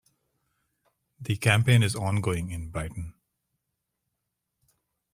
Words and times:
The 1.19 1.37
campaign 1.37 1.83
is 1.83 1.95
ongoing 1.95 2.49
in 2.49 2.69
Brighton. 2.71 3.13